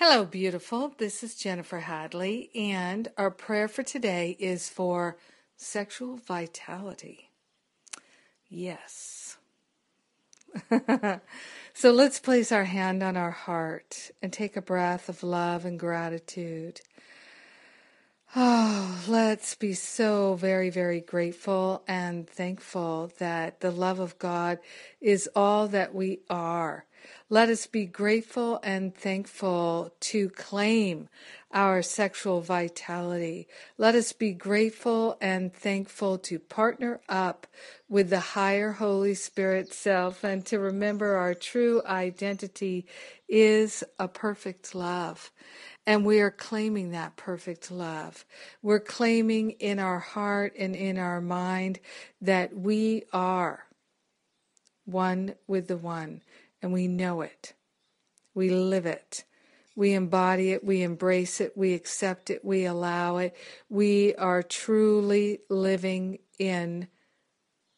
[0.00, 0.94] Hello, beautiful.
[0.96, 5.16] This is Jennifer Hadley, and our prayer for today is for
[5.56, 7.30] sexual vitality.
[8.48, 9.38] Yes.
[11.74, 15.80] so let's place our hand on our heart and take a breath of love and
[15.80, 16.80] gratitude.
[18.36, 24.60] Oh, let's be so very, very grateful and thankful that the love of God
[25.00, 26.84] is all that we are.
[27.30, 31.08] Let us be grateful and thankful to claim
[31.52, 33.48] our sexual vitality.
[33.76, 37.46] Let us be grateful and thankful to partner up
[37.88, 42.86] with the higher Holy Spirit self and to remember our true identity
[43.28, 45.30] is a perfect love.
[45.86, 48.26] And we are claiming that perfect love.
[48.62, 51.80] We're claiming in our heart and in our mind
[52.20, 53.64] that we are
[54.84, 56.22] one with the one,
[56.62, 57.54] and we know it.
[58.34, 59.24] We live it.
[59.78, 63.36] We embody it, we embrace it, we accept it, we allow it.
[63.68, 66.88] We are truly living in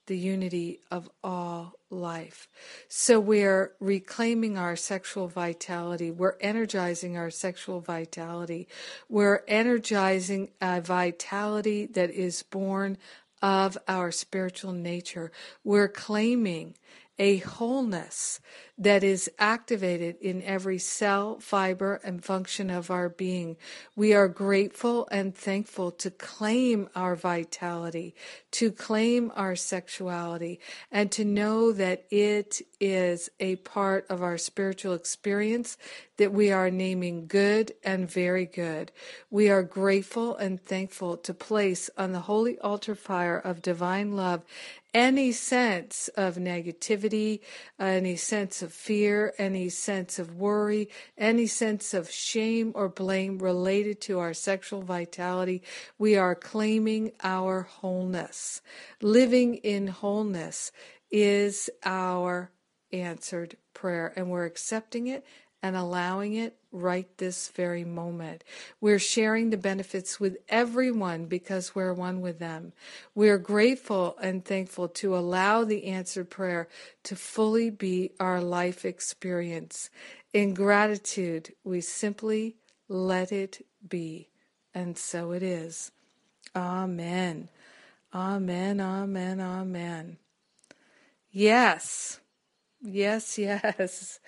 [0.06, 2.48] the unity of all life.
[2.88, 6.10] So we're reclaiming our sexual vitality.
[6.10, 8.66] We're energizing our sexual vitality.
[9.10, 12.96] We're energizing a vitality that is born
[13.42, 15.30] of our spiritual nature.
[15.64, 16.76] We're claiming
[17.20, 18.40] a wholeness
[18.78, 23.58] that is activated in every cell, fiber, and function of our being.
[23.94, 28.14] We are grateful and thankful to claim our vitality,
[28.52, 30.60] to claim our sexuality,
[30.90, 35.76] and to know that it is a part of our spiritual experience
[36.16, 38.92] that we are naming good and very good.
[39.30, 44.42] We are grateful and thankful to place on the holy altar fire of divine love
[44.92, 47.09] any sense of negativity,
[47.78, 54.00] any sense of fear, any sense of worry, any sense of shame or blame related
[54.02, 55.62] to our sexual vitality.
[55.98, 58.60] We are claiming our wholeness.
[59.00, 60.72] Living in wholeness
[61.10, 62.50] is our
[62.92, 65.24] answered prayer, and we're accepting it
[65.62, 68.44] and allowing it right this very moment.
[68.80, 72.72] We're sharing the benefits with everyone because we're one with them.
[73.14, 76.68] We're grateful and thankful to allow the answered prayer
[77.04, 79.90] to fully be our life experience.
[80.32, 82.56] In gratitude, we simply
[82.88, 84.28] let it be.
[84.74, 85.92] And so it is.
[86.54, 87.48] Amen.
[88.14, 90.16] Amen, amen, amen.
[91.30, 92.20] Yes.
[92.82, 94.20] Yes, yes.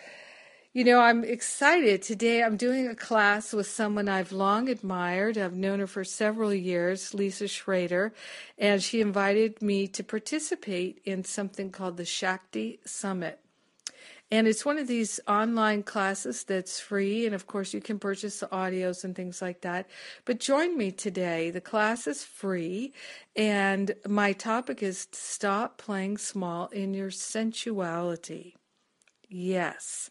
[0.75, 2.01] You know, I'm excited.
[2.01, 5.37] Today I'm doing a class with someone I've long admired.
[5.37, 8.15] I've known her for several years, Lisa Schrader,
[8.57, 13.39] and she invited me to participate in something called the Shakti Summit.
[14.31, 18.41] And it's one of these online classes that's free, and of course, you can purchase
[18.41, 19.91] the audios and things like that.
[20.25, 21.51] But join me today.
[21.51, 22.95] The class is free,
[23.37, 28.55] and my topic is stop playing small in your sensuality.
[29.29, 30.11] Yes.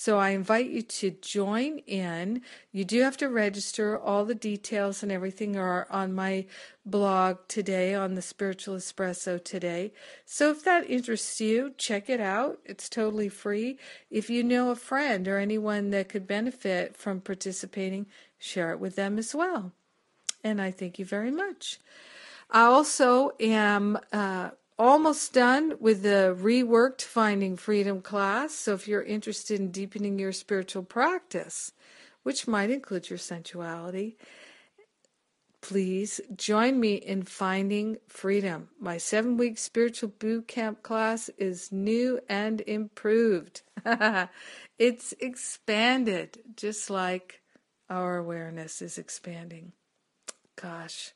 [0.00, 2.42] So I invite you to join in.
[2.70, 3.98] You do have to register.
[3.98, 6.46] All the details and everything are on my
[6.86, 9.92] blog today on the Spiritual Espresso today.
[10.24, 12.60] So if that interests you, check it out.
[12.64, 13.76] It's totally free.
[14.08, 18.06] If you know a friend or anyone that could benefit from participating,
[18.38, 19.72] share it with them as well.
[20.44, 21.80] And I thank you very much.
[22.52, 28.54] I also am uh, almost done with the reworked Finding Freedom class.
[28.54, 31.72] So if you're interested in deepening your spiritual practice,
[32.22, 34.16] which might include your sensuality,
[35.60, 38.68] please join me in Finding Freedom.
[38.78, 43.62] My seven week spiritual boot camp class is new and improved.
[44.78, 47.42] it's expanded, just like
[47.90, 49.72] our awareness is expanding.
[50.60, 51.12] Gosh.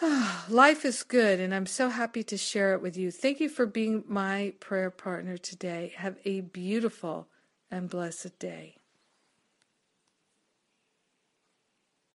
[0.48, 3.10] Life is good, and I'm so happy to share it with you.
[3.10, 5.94] Thank you for being my prayer partner today.
[5.96, 7.28] Have a beautiful
[7.70, 8.76] and blessed day.